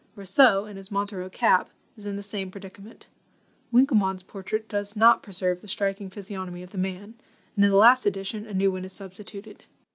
Rousseau, 0.15 0.65
in 0.65 0.77
his 0.77 0.89
Montero 0.89 1.29
cap, 1.29 1.69
is 1.95 2.07
in 2.07 2.15
the 2.15 2.23
same 2.23 2.49
predicament. 2.49 3.05
Winkelmann's 3.71 4.23
portrait 4.23 4.67
does 4.67 4.95
not 4.95 5.21
preserve 5.21 5.61
the 5.61 5.67
striking 5.67 6.09
physiognomy 6.09 6.63
of 6.63 6.71
the 6.71 6.79
man, 6.79 7.13
and 7.55 7.65
in 7.65 7.69
the 7.69 7.77
last 7.77 8.07
edition 8.07 8.47
a 8.47 8.53
new 8.55 8.71
one 8.71 8.83
is 8.83 8.93
substituted. 8.93 9.65